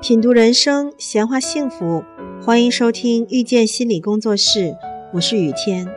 [0.00, 2.04] 品读人生，闲话幸福，
[2.40, 4.76] 欢迎收听遇见心理工作室，
[5.12, 5.88] 我是雨天。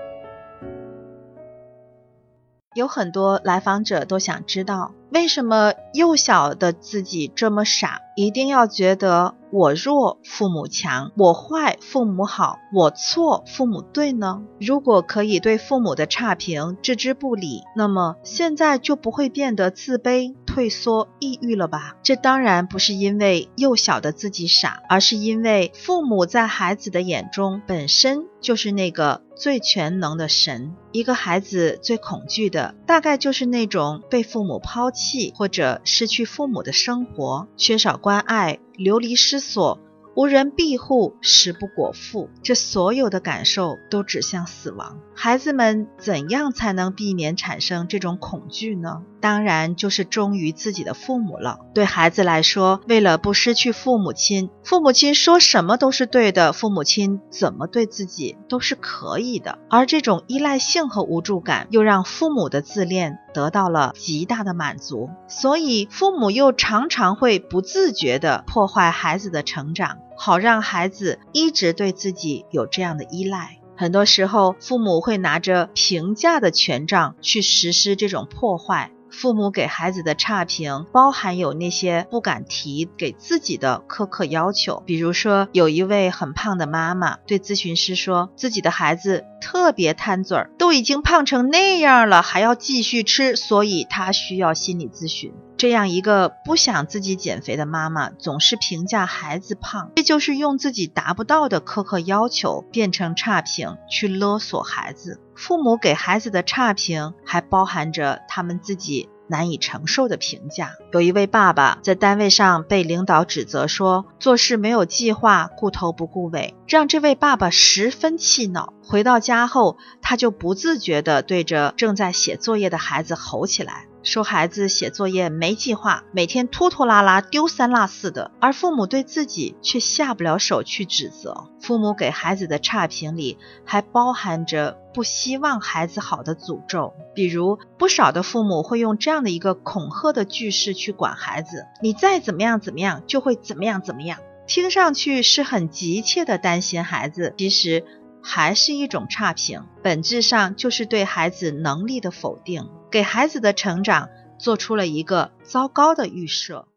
[2.73, 14.41] 有很多来访者都想知道，为什么幼小的自己这么傻，一定要觉得我弱父母强，我坏父母好，我错父母对呢？
[14.59, 20.33] 如果可以对父母的差评置之不理，那么现在就不会变得自卑。
[20.51, 21.95] 退缩、抑郁了吧？
[22.03, 30.75] 这当然不是因为幼小的自己傻，而是因为父母在孩子的眼中本身就是那个最全能的神。
[30.91, 35.00] 一个孩子最恐惧的，大概就是那种被父母抛弃
[35.35, 39.79] 或者失去父母的生活，缺少关爱、流离失所。
[40.13, 44.99] 无人庇护，食不果腹，这所有的感受都指向死亡。
[45.15, 49.03] 孩子们怎样才能避免产生这种恐惧呢？
[49.21, 51.59] 当然就是忠于自己的父母了。
[51.73, 59.59] 对孩子来说，为了不失去父母亲，父母亲说什么都是对的，父母亲怎么对自己都是可以的。
[59.69, 73.59] 而这种依赖性和无助感，又让父母的自恋得到了极大的满足，所以父母又常常会不自觉地破坏孩子的成长，好让孩子一直对自己有这样的依赖。
[73.77, 78.91] 很多时候，父母会拿着评价的权杖去实施这种破坏。
[79.21, 84.81] 父母给孩子的差评，包含有那些不敢提给自己的苛刻要求。
[84.87, 95.33] 比如说，有一位很胖的妈妈对咨询师说，自己的孩子特别贪嘴儿，都已经胖成那样了，还要继续吃，所以她需要心理咨询。
[95.57, 105.19] 这样一个不想自己减肥的妈妈，总是评价孩子胖，这就是用自己达不到的苛刻要求变成差评，去勒索孩子。
[105.35, 110.73] 父母给孩子的差评，还包含着他们自己难以承受的评价。
[110.91, 118.73] 有一位爸爸在单位上被领导指责说做事没有计划，顾头不顾尾，让这位爸爸十分气恼。
[118.83, 123.85] 回到家后，他就不自觉地对着正在写作业的孩子吼起来。
[124.03, 131.49] 说孩子写作业没计划，每天拖拖拉拉、丢三落四的，而父母对自己却下不了手去指责。
[131.59, 147.85] 父母给孩子的差评里还包含着不希望孩子好的诅咒，比如不少的父母会用这样的一个恐吓的句式去管孩子：“你再怎么样怎么样，就会怎么样怎么样。”听上去是很急切的担心孩子，其实
[148.21, 152.67] 还是一种差评，本质上就是对孩子能力的否定。
[152.91, 156.67] 给孩子的成长做出了一个糟糕的预设。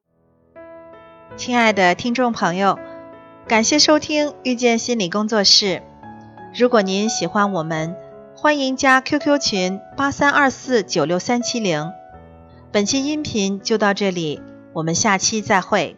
[1.37, 2.79] 亲爱的听众朋友，
[3.49, 5.83] 感谢收听遇见心理工作室。
[6.57, 7.97] 如果您喜欢我们，
[8.37, 11.91] 欢迎加 QQ 群八三二四九六三七零。
[12.71, 14.41] 本期音频就到这里，
[14.73, 15.97] 我们下期再会。